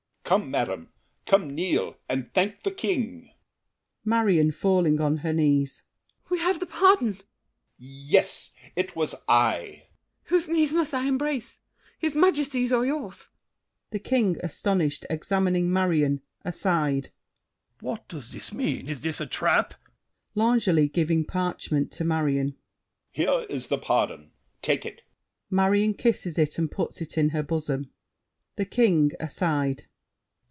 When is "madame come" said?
0.49-1.53